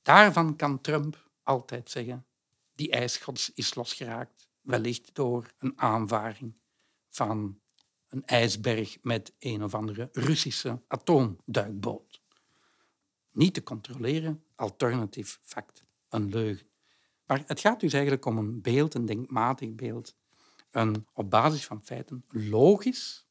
Daarvan 0.01 0.55
kan 0.55 0.81
Trump 0.81 1.29
altijd 1.43 1.89
zeggen, 1.89 2.25
die 2.75 2.91
ijsschots 2.91 3.51
is 3.53 3.75
losgeraakt 3.75 4.49
wellicht 4.61 5.15
door 5.15 5.53
een 5.57 5.79
aanvaring 5.79 6.53
van 7.09 7.59
een 8.07 8.25
ijsberg 8.25 8.97
met 9.01 9.33
een 9.39 9.63
of 9.63 9.73
andere 9.73 10.09
Russische 10.11 10.81
atoomduikboot. 10.87 12.21
Niet 13.31 13.53
te 13.53 13.63
controleren, 13.63 14.43
alternatief 14.55 15.39
fact, 15.43 15.83
een 16.09 16.29
leugen. 16.29 16.70
Maar 17.31 17.43
het 17.45 17.59
gaat 17.59 17.79
dus 17.79 17.93
eigenlijk 17.93 18.25
om 18.25 18.37
een 18.37 18.61
beeld, 18.61 18.93
een 18.93 19.05
denkmatig 19.05 19.75
beeld, 19.75 20.15
een 20.71 21.07
op 21.13 21.29
basis 21.29 21.65
van 21.65 21.83
feiten 21.83 22.23
logisch 22.29 23.25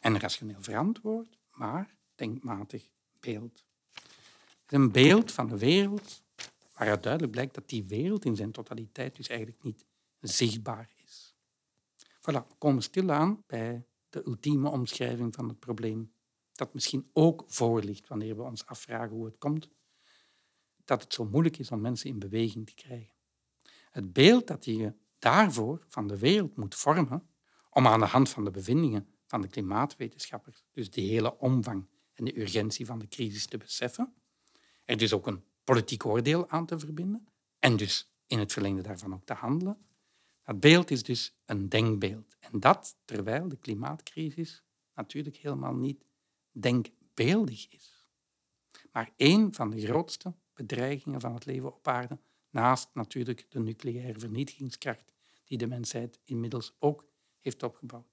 en 0.00 0.18
rationeel 0.18 0.62
verantwoord, 0.62 1.38
maar 1.50 1.96
denkmatig 2.14 2.88
beeld. 3.20 3.64
Het 3.92 4.72
is 4.72 4.78
een 4.78 4.92
beeld 4.92 5.32
van 5.32 5.48
de 5.48 5.58
wereld 5.58 6.22
waaruit 6.72 7.02
duidelijk 7.02 7.32
blijkt 7.32 7.54
dat 7.54 7.68
die 7.68 7.84
wereld 7.84 8.24
in 8.24 8.36
zijn 8.36 8.52
totaliteit 8.52 9.16
dus 9.16 9.28
eigenlijk 9.28 9.62
niet 9.62 9.86
zichtbaar 10.20 10.90
is. 11.04 11.34
Voilà, 11.96 12.46
we 12.48 12.54
komen 12.58 12.82
stilaan 12.82 13.42
bij 13.46 13.86
de 14.08 14.26
ultieme 14.26 14.68
omschrijving 14.68 15.34
van 15.34 15.48
het 15.48 15.58
probleem, 15.58 16.12
dat 16.52 16.74
misschien 16.74 17.10
ook 17.12 17.44
voor 17.46 17.82
ligt 17.82 18.08
wanneer 18.08 18.36
we 18.36 18.42
ons 18.42 18.66
afvragen 18.66 19.16
hoe 19.16 19.26
het 19.26 19.38
komt, 19.38 19.68
dat 20.84 21.02
het 21.02 21.12
zo 21.12 21.24
moeilijk 21.24 21.58
is 21.58 21.70
om 21.70 21.80
mensen 21.80 22.10
in 22.10 22.18
beweging 22.18 22.66
te 22.66 22.74
krijgen. 22.74 23.14
Het 23.96 24.12
beeld 24.12 24.46
dat 24.46 24.64
je 24.64 24.94
daarvoor 25.18 25.84
van 25.88 26.06
de 26.06 26.18
wereld 26.18 26.56
moet 26.56 26.74
vormen, 26.74 27.28
om 27.70 27.86
aan 27.86 28.00
de 28.00 28.06
hand 28.06 28.28
van 28.28 28.44
de 28.44 28.50
bevindingen 28.50 29.08
van 29.26 29.40
de 29.40 29.48
klimaatwetenschappers, 29.48 30.64
dus 30.72 30.90
de 30.90 31.00
hele 31.00 31.38
omvang 31.38 31.86
en 32.12 32.24
de 32.24 32.40
urgentie 32.40 32.86
van 32.86 32.98
de 32.98 33.08
crisis 33.08 33.46
te 33.46 33.56
beseffen, 33.56 34.14
er 34.84 34.96
dus 34.96 35.12
ook 35.12 35.26
een 35.26 35.44
politiek 35.64 36.06
oordeel 36.06 36.48
aan 36.48 36.66
te 36.66 36.78
verbinden 36.78 37.28
en 37.58 37.76
dus 37.76 38.10
in 38.26 38.38
het 38.38 38.52
verlengde 38.52 38.82
daarvan 38.82 39.14
ook 39.14 39.24
te 39.24 39.34
handelen, 39.34 39.86
dat 40.42 40.60
beeld 40.60 40.90
is 40.90 41.02
dus 41.02 41.36
een 41.44 41.68
denkbeeld. 41.68 42.36
En 42.40 42.60
dat 42.60 42.96
terwijl 43.04 43.48
de 43.48 43.56
klimaatcrisis 43.56 44.64
natuurlijk 44.94 45.36
helemaal 45.36 45.74
niet 45.74 46.04
denkbeeldig 46.50 47.68
is. 47.68 48.06
Maar 48.92 49.12
één 49.16 49.54
van 49.54 49.70
de 49.70 49.80
grootste 49.80 50.34
bedreigingen 50.54 51.20
van 51.20 51.34
het 51.34 51.44
leven 51.46 51.74
op 51.74 51.88
aarde, 51.88 52.18
naast 52.56 52.88
natuurlijk 52.92 53.46
de 53.48 53.60
nucleaire 53.60 54.18
vernietigingskracht 54.18 55.12
die 55.44 55.58
de 55.58 55.66
mensheid 55.66 56.20
inmiddels 56.24 56.76
ook 56.78 57.08
heeft 57.40 57.62
opgebouwd. 57.62 58.06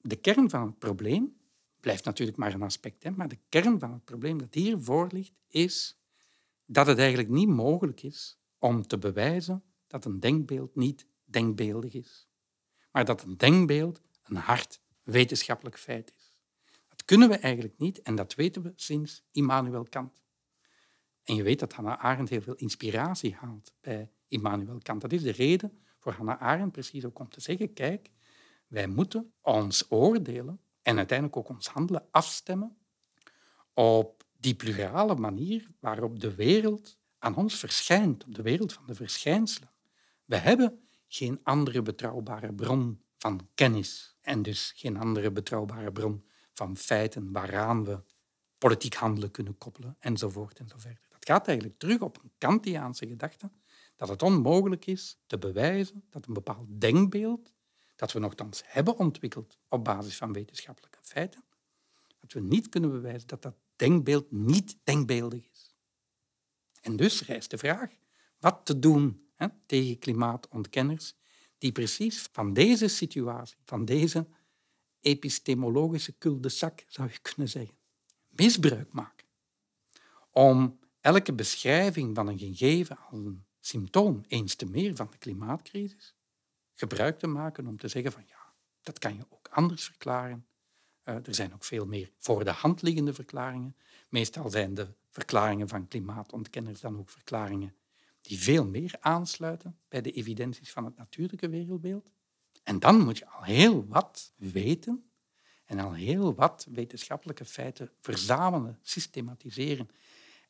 De 0.00 0.16
kern 0.16 0.50
van 0.50 0.66
het 0.66 0.78
probleem 0.78 1.36
blijft 1.80 2.04
natuurlijk 2.04 2.38
maar 2.38 2.54
een 2.54 2.62
aspect, 2.62 3.02
hè, 3.02 3.10
maar 3.10 3.28
de 3.28 3.38
kern 3.48 3.78
van 3.78 3.92
het 3.92 4.04
probleem 4.04 4.38
dat 4.38 4.54
hiervoor 4.54 5.08
ligt, 5.12 5.32
is 5.48 6.00
dat 6.66 6.86
het 6.86 6.98
eigenlijk 6.98 7.28
niet 7.28 7.48
mogelijk 7.48 8.02
is 8.02 8.38
om 8.58 8.86
te 8.86 8.98
bewijzen 8.98 9.62
dat 9.86 10.04
een 10.04 10.20
denkbeeld 10.20 10.74
niet 10.74 11.06
denkbeeldig 11.24 11.94
is, 11.94 12.28
maar 12.92 13.04
dat 13.04 13.22
een 13.22 13.36
denkbeeld 13.36 14.00
een 14.22 14.36
hard 14.36 14.80
wetenschappelijk 15.02 15.78
feit 15.78 16.12
is. 16.16 16.38
Dat 16.88 17.04
kunnen 17.04 17.28
we 17.28 17.36
eigenlijk 17.36 17.78
niet 17.78 18.02
en 18.02 18.14
dat 18.14 18.34
weten 18.34 18.62
we 18.62 18.72
sinds 18.74 19.24
Immanuel 19.32 19.84
Kant. 19.84 20.22
En 21.24 21.34
je 21.34 21.42
weet 21.42 21.60
dat 21.60 21.72
Hannah 21.72 22.04
Arendt 22.04 22.30
heel 22.30 22.40
veel 22.40 22.54
inspiratie 22.54 23.34
haalt 23.34 23.72
bij 23.80 24.10
Immanuel 24.28 24.78
Kant. 24.82 25.00
Dat 25.00 25.12
is 25.12 25.22
de 25.22 25.32
reden 25.32 25.78
voor 25.98 26.12
Hannah 26.12 26.40
Arendt 26.42 26.72
precies 26.72 27.04
ook 27.04 27.18
om 27.18 27.28
te 27.28 27.40
zeggen, 27.40 27.72
kijk, 27.72 28.10
wij 28.66 28.86
moeten 28.86 29.32
ons 29.40 29.90
oordelen 29.90 30.60
en 30.82 30.96
uiteindelijk 30.96 31.38
ook 31.38 31.48
ons 31.48 31.66
handelen 31.66 32.06
afstemmen 32.10 32.76
op 33.74 34.24
die 34.38 34.54
plurale 34.54 35.14
manier 35.14 35.70
waarop 35.80 36.20
de 36.20 36.34
wereld 36.34 36.98
aan 37.18 37.36
ons 37.36 37.54
verschijnt, 37.54 38.24
op 38.24 38.34
de 38.34 38.42
wereld 38.42 38.72
van 38.72 38.86
de 38.86 38.94
verschijnselen. 38.94 39.70
We 40.24 40.36
hebben 40.36 40.80
geen 41.08 41.40
andere 41.42 41.82
betrouwbare 41.82 42.52
bron 42.52 43.02
van 43.18 43.48
kennis 43.54 44.16
en 44.20 44.42
dus 44.42 44.72
geen 44.76 44.96
andere 44.96 45.30
betrouwbare 45.30 45.92
bron 45.92 46.24
van 46.52 46.76
feiten 46.76 47.32
waaraan 47.32 47.84
we 47.84 48.00
politiek 48.58 48.94
handelen 48.94 49.30
kunnen 49.30 49.58
koppelen 49.58 49.96
enzovoort 49.98 50.58
enzovoort. 50.58 51.11
Dat 51.22 51.36
gaat 51.36 51.48
eigenlijk 51.48 51.78
terug 51.78 52.00
op 52.00 52.22
een 52.22 52.32
Kantiaanse 52.38 53.06
gedachte 53.06 53.50
dat 53.96 54.08
het 54.08 54.22
onmogelijk 54.22 54.86
is 54.86 55.18
te 55.26 55.38
bewijzen 55.38 56.04
dat 56.10 56.26
een 56.26 56.32
bepaald 56.32 56.66
denkbeeld 56.80 57.52
dat 57.96 58.12
we 58.12 58.18
nogthans 58.18 58.62
hebben 58.64 58.98
ontwikkeld 58.98 59.58
op 59.68 59.84
basis 59.84 60.16
van 60.16 60.32
wetenschappelijke 60.32 60.98
feiten, 61.02 61.44
dat 62.20 62.32
we 62.32 62.40
niet 62.40 62.68
kunnen 62.68 62.90
bewijzen 62.90 63.28
dat 63.28 63.42
dat 63.42 63.54
denkbeeld 63.76 64.30
niet 64.30 64.76
denkbeeldig 64.84 65.48
is. 65.50 65.74
En 66.80 66.96
dus 66.96 67.26
rijst 67.26 67.50
de 67.50 67.58
vraag 67.58 67.90
wat 68.38 68.60
te 68.64 68.78
doen 68.78 69.28
hè, 69.34 69.46
tegen 69.66 69.98
klimaatontkenners 69.98 71.14
die 71.58 71.72
precies 71.72 72.28
van 72.32 72.52
deze 72.52 72.88
situatie, 72.88 73.58
van 73.64 73.84
deze 73.84 74.26
epistemologische 75.00 76.18
cul-de-sac, 76.18 76.84
zou 76.86 77.08
je 77.08 77.18
kunnen 77.18 77.48
zeggen, 77.48 77.76
misbruik 78.28 78.92
maken. 78.92 79.26
Om 80.30 80.80
elke 81.02 81.32
beschrijving 81.32 82.14
van 82.14 82.28
een 82.28 82.38
gegeven 82.38 82.98
als 83.10 83.18
een 83.18 83.44
symptoom, 83.60 84.24
eens 84.28 84.54
te 84.54 84.66
meer 84.66 84.96
van 84.96 85.08
de 85.10 85.18
klimaatcrisis, 85.18 86.14
gebruik 86.74 87.18
te 87.18 87.26
maken 87.26 87.66
om 87.66 87.78
te 87.78 87.88
zeggen 87.88 88.12
van 88.12 88.24
ja, 88.26 88.52
dat 88.82 88.98
kan 88.98 89.16
je 89.16 89.26
ook 89.28 89.48
anders 89.48 89.84
verklaren. 89.84 90.46
Uh, 91.04 91.14
er 91.14 91.34
zijn 91.34 91.54
ook 91.54 91.64
veel 91.64 91.86
meer 91.86 92.10
voor 92.18 92.44
de 92.44 92.50
hand 92.50 92.82
liggende 92.82 93.14
verklaringen. 93.14 93.76
Meestal 94.08 94.50
zijn 94.50 94.74
de 94.74 94.88
verklaringen 95.10 95.68
van 95.68 95.88
klimaatontkenners 95.88 96.80
dan 96.80 96.98
ook 96.98 97.10
verklaringen 97.10 97.74
die 98.20 98.38
veel 98.38 98.66
meer 98.66 98.94
aansluiten 99.00 99.78
bij 99.88 100.00
de 100.00 100.10
evidenties 100.10 100.72
van 100.72 100.84
het 100.84 100.96
natuurlijke 100.96 101.48
wereldbeeld. 101.48 102.10
En 102.62 102.78
dan 102.78 103.00
moet 103.00 103.18
je 103.18 103.26
al 103.26 103.42
heel 103.42 103.86
wat 103.86 104.32
weten 104.36 105.10
en 105.64 105.78
al 105.78 105.92
heel 105.92 106.34
wat 106.34 106.66
wetenschappelijke 106.70 107.44
feiten 107.44 107.90
verzamelen, 108.00 108.78
systematiseren. 108.82 109.88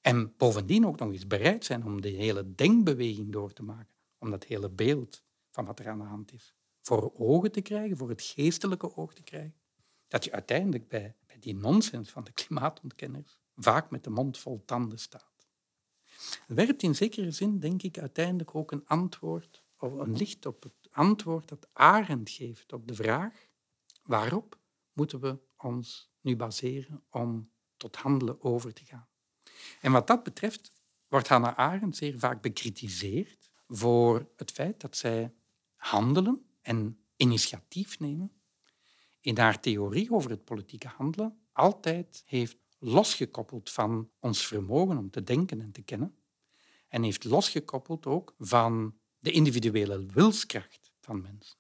En 0.02 0.35
bovendien 0.37 0.87
ook 0.87 0.99
nog 0.99 1.12
eens 1.12 1.26
bereid 1.26 1.64
zijn 1.64 1.85
om 1.85 2.00
de 2.00 2.09
hele 2.09 2.54
denkbeweging 2.54 3.32
door 3.32 3.52
te 3.52 3.62
maken, 3.62 3.94
om 4.18 4.30
dat 4.30 4.44
hele 4.44 4.71
beeld 4.71 5.25
van 5.50 5.64
wat 5.64 5.78
er 5.78 5.88
aan 5.88 5.99
de 5.99 6.04
hand 6.04 6.32
is 6.32 6.54
voor 6.80 7.12
ogen 7.14 7.52
te 7.52 7.61
krijgen, 7.61 7.97
voor 7.97 8.09
het 8.09 8.23
geestelijke 8.23 8.97
oog 8.97 9.14
te 9.14 9.23
krijgen. 9.23 9.61
Dat 10.09 10.25
je 10.25 10.32
uiteindelijk 10.32 10.88
bij, 10.88 11.16
bij 11.26 11.38
die 11.38 11.54
nonsens 11.54 12.11
van 12.11 12.25
de 12.25 12.32
klimaatontkenners 12.32 13.38
vaak 13.56 13.90
met 13.90 14.04
de 14.04 14.11
mond 14.11 14.38
vol 14.38 14.62
tanden 14.64 14.99
staat. 14.99 15.47
Werpt 16.47 16.82
in 16.82 16.94
zekere 16.94 17.30
zin, 17.30 17.59
denk 17.59 17.82
ik, 17.82 17.99
uiteindelijk 17.99 18.54
ook 18.54 18.73
een 18.73 18.87
antwoord, 18.87 19.64
of 19.78 19.92
een 19.92 20.16
licht 20.16 20.47
op 20.47 20.62
het 20.62 20.88
antwoord 20.90 21.49
dat 21.49 21.68
Arendt 21.73 22.30
geeft 22.30 22.73
op 22.73 22.88
de 22.88 22.94
vraag 22.94 23.49
waarop 24.02 24.59
moeten 24.92 25.21
we 25.21 25.38
ons 25.56 26.11
nu 26.21 26.37
baseren 26.37 27.04
om 27.11 27.50
tot 27.76 27.97
handelen 27.97 28.42
over 28.42 28.73
te 28.73 28.85
gaan. 28.85 29.09
En 29.80 29.92
wat 29.92 30.06
dat 30.06 30.23
betreft 30.23 30.73
wordt 31.09 31.28
Hannah 31.28 31.59
Arendt 31.59 31.97
zeer 31.97 32.18
vaak 32.18 32.42
bekritiseerd 32.42 33.50
voor 33.68 34.28
het 34.37 34.50
feit 34.50 34.80
dat 34.80 34.97
zij 34.97 35.32
handelen 35.76 36.47
en 36.61 36.99
initiatief 37.16 37.99
nemen 37.99 38.32
in 39.23 39.38
haar 39.38 39.61
theorie 39.61 40.12
over 40.12 40.30
het 40.30 40.44
politieke 40.44 40.88
handelen 40.88 41.38
altijd 41.52 42.23
heeft 42.26 42.56
losgekoppeld 42.78 43.71
van 43.71 44.11
ons 44.18 44.47
vermogen 44.47 44.99
om 44.99 45.11
te 45.11 45.23
denken 45.23 45.61
en 45.61 45.73
te 45.73 45.82
kennen 45.82 46.16
en 46.88 47.02
heeft 47.02 47.25
losgekoppeld 47.25 48.06
ook 48.06 48.35
van 48.38 48.99
de 49.18 49.30
individuele 49.30 50.06
wilskracht 50.06 50.92
van 51.00 51.21
mensen. 51.21 51.56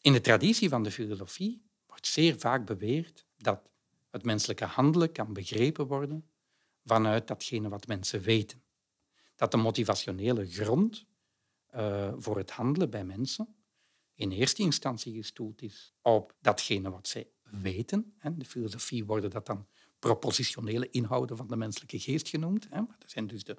In 0.00 0.12
de 0.12 0.20
traditie 0.20 0.68
van 0.68 0.82
de 0.82 0.90
filosofie 0.90 1.62
wordt 1.86 2.06
zeer 2.06 2.38
vaak 2.38 2.66
beweerd 2.66 3.26
dat 3.36 3.70
het 4.10 4.24
menselijke 4.24 4.64
handelen 4.64 5.12
kan 5.12 5.32
begrepen 5.32 5.86
worden 5.86 6.30
vanuit 6.86 7.26
datgene 7.26 7.68
wat 7.68 7.86
mensen 7.86 8.20
weten. 8.20 8.62
Dat 9.34 9.50
de 9.50 9.56
motivationele 9.56 10.46
grond 10.46 11.06
uh, 11.74 12.12
voor 12.16 12.36
het 12.36 12.50
handelen 12.50 12.90
bij 12.90 13.04
mensen 13.04 13.56
in 14.16 14.30
eerste 14.30 14.62
instantie 14.62 15.14
gestoeld 15.14 15.62
is 15.62 15.94
op 16.02 16.34
datgene 16.40 16.90
wat 16.90 17.08
zij 17.08 17.28
weten. 17.42 18.14
In 18.22 18.38
de 18.38 18.44
filosofie 18.44 19.04
worden 19.04 19.30
dat 19.30 19.46
dan 19.46 19.66
propositionele 19.98 20.90
inhouden 20.90 21.36
van 21.36 21.46
de 21.46 21.56
menselijke 21.56 21.98
geest 21.98 22.28
genoemd. 22.28 22.70
Dat 22.70 23.10
zijn 23.10 23.26
dus 23.26 23.44
de 23.44 23.56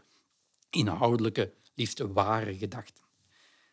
inhoudelijke, 0.70 1.54
liefst 1.74 2.00
ware 2.00 2.58
gedachten, 2.58 3.04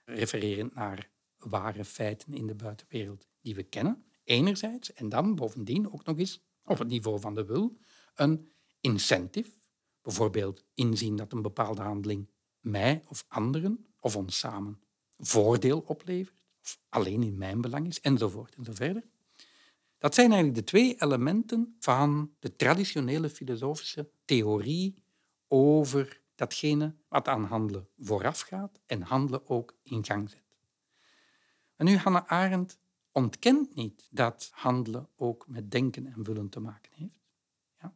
refererend 0.04 0.74
naar 0.74 1.10
ware 1.38 1.84
feiten 1.84 2.32
in 2.32 2.46
de 2.46 2.54
buitenwereld 2.54 3.26
die 3.40 3.54
we 3.54 3.62
kennen, 3.62 4.04
enerzijds, 4.24 4.92
en 4.92 5.08
dan 5.08 5.34
bovendien 5.34 5.92
ook 5.92 6.04
nog 6.04 6.18
eens 6.18 6.44
op 6.64 6.78
het 6.78 6.88
niveau 6.88 7.20
van 7.20 7.34
de 7.34 7.44
wil 7.44 7.76
een 8.14 8.52
incentive, 8.84 9.50
bijvoorbeeld 10.02 10.64
inzien 10.74 11.16
dat 11.16 11.32
een 11.32 11.42
bepaalde 11.42 11.82
handeling 11.82 12.28
mij 12.60 13.02
of 13.08 13.24
anderen 13.28 13.86
of 14.00 14.16
ons 14.16 14.38
samen 14.38 14.80
voordeel 15.18 15.80
oplevert, 15.80 16.42
of 16.62 16.78
alleen 16.88 17.22
in 17.22 17.38
mijn 17.38 17.60
belang 17.60 17.86
is, 17.86 18.00
enzovoort 18.00 18.54
en 18.54 18.64
zo 18.64 18.72
verder. 18.72 19.04
Dat 19.98 20.14
zijn 20.14 20.32
eigenlijk 20.32 20.60
de 20.60 20.70
twee 20.70 21.02
elementen 21.02 21.76
van 21.78 22.34
de 22.38 22.56
traditionele 22.56 23.30
filosofische 23.30 24.10
theorie 24.24 25.02
over 25.48 26.20
datgene 26.34 26.94
wat 27.08 27.28
aan 27.28 27.44
handelen 27.44 27.88
voorafgaat 27.98 28.80
en 28.86 29.02
handelen 29.02 29.48
ook 29.48 29.74
in 29.82 30.04
gang 30.04 30.30
zet. 30.30 30.42
En 31.76 31.96
Hannah 31.96 32.26
Arendt 32.26 32.78
ontkent 33.12 33.74
niet 33.74 34.08
dat 34.10 34.48
handelen 34.52 35.08
ook 35.16 35.48
met 35.48 35.70
denken 35.70 36.06
en 36.06 36.22
willen 36.22 36.48
te 36.48 36.60
maken 36.60 36.92
heeft. 36.94 37.23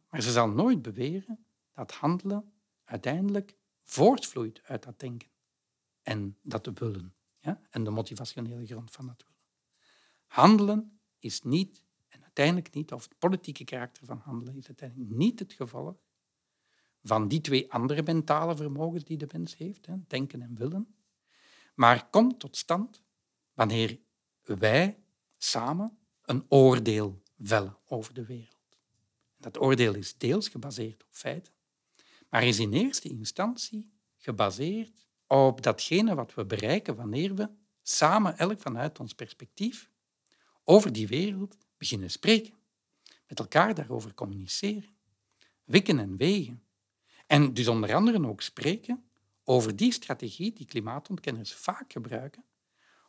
Maar 0.09 0.21
ze 0.21 0.31
zal 0.31 0.49
nooit 0.49 0.81
beweren 0.81 1.45
dat 1.73 1.91
handelen 1.91 2.53
uiteindelijk 2.83 3.55
voortvloeit 3.83 4.61
uit 4.63 4.83
dat 4.83 4.99
denken 4.99 5.29
en 6.01 6.37
dat 6.41 6.65
willen 6.73 7.13
ja? 7.39 7.61
en 7.69 7.83
de 7.83 7.89
motivationele 7.89 8.65
grond 8.65 8.91
van 8.91 9.07
dat 9.07 9.23
willen. 9.23 9.37
Handelen 10.25 10.99
is 11.19 11.41
niet, 11.41 11.83
en 12.07 12.23
uiteindelijk 12.23 12.73
niet, 12.73 12.93
of 12.93 13.03
het 13.03 13.17
politieke 13.17 13.63
karakter 13.63 14.05
van 14.05 14.17
handelen 14.17 14.57
is 14.57 14.67
uiteindelijk 14.67 15.11
niet 15.11 15.39
het 15.39 15.53
gevolg 15.53 15.95
van 17.03 17.27
die 17.27 17.41
twee 17.41 17.71
andere 17.71 18.03
mentale 18.03 18.55
vermogens 18.55 19.03
die 19.03 19.17
de 19.17 19.29
mens 19.31 19.57
heeft, 19.57 19.85
hè, 19.85 19.95
denken 20.07 20.41
en 20.41 20.55
willen, 20.55 20.95
maar 21.75 22.09
komt 22.09 22.39
tot 22.39 22.57
stand 22.57 23.03
wanneer 23.53 23.99
wij 24.43 25.03
samen 25.37 25.97
een 26.21 26.45
oordeel 26.49 27.21
vellen 27.37 27.77
over 27.85 28.13
de 28.13 28.25
wereld. 28.25 28.58
Dat 29.39 29.59
oordeel 29.59 29.95
is 29.95 30.17
deels 30.17 30.47
gebaseerd 30.47 31.03
op 31.03 31.09
feiten, 31.11 31.53
maar 32.29 32.43
is 32.43 32.59
in 32.59 32.73
eerste 32.73 33.09
instantie 33.09 33.91
gebaseerd 34.17 35.07
op 35.27 35.61
datgene 35.61 36.15
wat 36.15 36.33
we 36.33 36.45
bereiken 36.45 36.95
wanneer 36.95 37.35
we 37.35 37.49
samen, 37.81 38.37
elk 38.37 38.61
vanuit 38.61 38.99
ons 38.99 39.13
perspectief, 39.13 39.89
over 40.63 40.91
die 40.91 41.07
wereld 41.07 41.57
beginnen 41.77 42.11
spreken, 42.11 42.53
met 43.27 43.39
elkaar 43.39 43.75
daarover 43.75 44.13
communiceren, 44.13 44.95
wikken 45.63 45.99
en 45.99 46.17
wegen. 46.17 46.63
En 47.27 47.53
dus 47.53 47.67
onder 47.67 47.93
andere 47.93 48.27
ook 48.27 48.41
spreken 48.41 49.09
over 49.43 49.75
die 49.75 49.91
strategie 49.91 50.53
die 50.53 50.65
klimaatontkenners 50.65 51.53
vaak 51.53 51.91
gebruiken, 51.91 52.45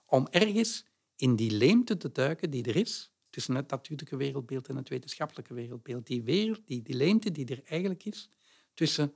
om 0.07 0.27
ergens 0.31 0.85
in 1.17 1.37
die 1.37 1.51
leemte 1.51 1.97
te 1.97 2.13
duiken 2.13 2.51
die 2.51 2.65
er 2.65 2.77
is 2.77 3.10
tussen 3.31 3.55
het 3.55 3.71
natuurlijke 3.71 4.17
wereldbeeld 4.17 4.69
en 4.69 4.77
het 4.77 4.89
wetenschappelijke 4.89 5.55
wereldbeeld. 5.55 6.07
Die, 6.07 6.23
wereld, 6.23 6.67
die, 6.67 6.83
die 6.83 6.95
leemte 6.95 7.31
die 7.31 7.47
er 7.47 7.63
eigenlijk 7.65 8.05
is 8.05 8.31
tussen 8.75 9.13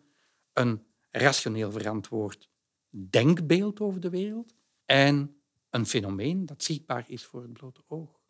een 0.53 0.83
rationeel 1.11 1.73
verantwoord 1.73 2.49
denkbeeld 2.91 3.81
over 3.81 4.01
de 4.01 4.11
wereld 4.11 4.55
en 4.85 5.37
een 5.71 5.87
fenomeen 5.87 6.47
dat 6.47 6.63
zichtbaar 6.63 7.05
is 7.09 7.25
voor 7.25 7.43
het 7.43 7.53
blote 7.53 7.83
oog. 7.87 8.21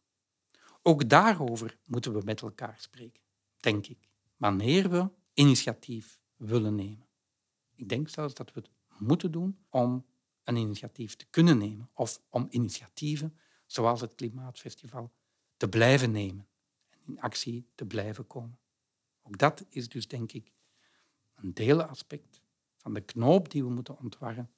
Ook 0.83 1.09
daarover 1.09 1.79
moeten 1.87 2.13
we 2.13 2.21
met 2.25 2.41
elkaar 2.41 2.77
spreken, 2.79 3.23
denk 3.57 3.87
ik, 3.87 4.09
wanneer 4.37 4.91
we 4.91 5.11
initiatief 5.35 6.21
willen 6.37 6.75
nemen. 6.75 7.07
Ik 7.75 7.89
denk 7.89 8.09
zelfs 8.09 8.35
dat 8.35 8.53
we 8.53 8.61
het 8.61 8.71
moeten 8.99 9.33
doen 9.33 9.59
om 9.69 10.07
een 10.45 10.57
initiatief 10.57 11.17
te 11.17 11.27
kunnen 11.31 11.59
nemen 11.59 11.91
of 11.93 12.21
om 12.29 12.47
initiatieven 12.51 13.37
zoals 13.67 14.01
het 14.01 14.15
Klimaatfestival 14.15 15.13
te 15.57 15.69
blijven 15.69 16.11
nemen 16.11 16.49
en 16.91 16.99
in 17.07 17.21
actie 17.21 17.67
te 17.75 17.87
blijven 17.87 18.27
komen. 18.27 18.59
Ook 19.23 19.39
dat 19.39 19.65
is 19.69 19.89
dus, 19.89 20.09
denk 20.09 20.33
ik, 20.33 20.53
een 21.35 21.55
deelaspect 21.55 22.43
van 22.77 22.95
de 22.95 23.01
knoop 23.01 23.51
die 23.51 23.65
we 23.65 23.71
moeten 23.71 23.99
ontwarren 23.99 24.51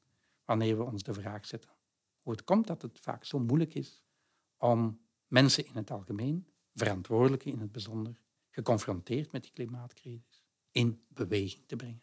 wanneer 0.45 0.77
we 0.77 0.85
ons 0.85 1.03
de 1.03 1.15
vraag 1.15 1.47
zetten 1.47 1.71
hoe 2.23 2.33
het 2.33 2.45
komt 2.45 2.67
dat 2.67 2.83
het 2.83 2.99
vaak 3.01 3.25
zo 3.25 3.39
moeilijk 3.39 3.75
is 3.75 4.03
om 4.57 5.01
mensen 5.27 5.67
in 5.67 5.75
het 5.75 5.91
algemeen, 5.91 6.47
verantwoordelijken 6.75 7.53
in 7.53 7.61
het 7.61 7.73
bijzonder, 7.73 8.21
geconfronteerd 8.51 9.33
met 9.33 9.43
die 9.43 9.53
klimaatcrisis, 9.53 10.45
in 10.71 11.03
beweging 11.09 11.67
te 11.67 11.77
brengen. 11.77 12.03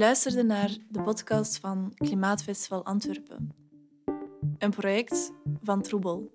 Luisterde 0.00 0.42
naar 0.42 0.76
de 0.88 1.02
podcast 1.02 1.58
van 1.58 1.92
Klimaatfestival 1.94 2.84
Antwerpen, 2.84 3.54
een 4.58 4.70
project 4.70 5.32
van 5.62 5.82
Troebel. 5.82 6.30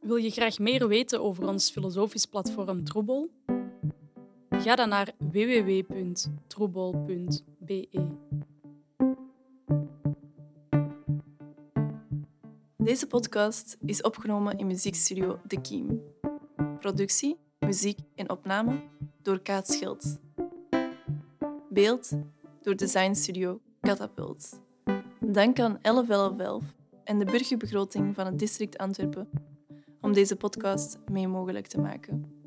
Wil 0.00 0.16
je 0.16 0.30
graag 0.30 0.58
meer 0.58 0.88
weten 0.88 1.22
over 1.22 1.48
ons 1.48 1.70
filosofisch 1.70 2.26
platform 2.26 2.84
Troebel? 2.84 3.30
Ga 4.50 4.74
dan 4.74 4.88
naar 4.88 5.12
www.troebel.be. 5.18 7.88
Deze 12.76 13.06
podcast 13.06 13.76
is 13.80 14.00
opgenomen 14.00 14.58
in 14.58 14.66
muziekstudio 14.66 15.40
De 15.46 15.60
Kiem. 15.60 16.02
Productie, 16.78 17.36
muziek 17.58 17.98
en 18.14 18.30
opname 18.30 18.82
door 19.22 19.40
Kaat 19.40 19.68
Schild. 19.68 20.20
Beeld 21.72 22.12
door 22.62 22.76
Design 22.76 23.14
Studio 23.14 23.60
Catapult. 23.80 24.60
Dank 25.20 25.60
aan 25.60 25.78
1111 25.82 26.62
en 27.04 27.18
de 27.18 27.24
burgerbegroting 27.24 28.14
van 28.14 28.26
het 28.26 28.38
district 28.38 28.78
Antwerpen 28.78 29.28
om 30.00 30.12
deze 30.12 30.36
podcast 30.36 30.98
mee 31.10 31.28
mogelijk 31.28 31.66
te 31.66 31.80
maken. 31.80 32.41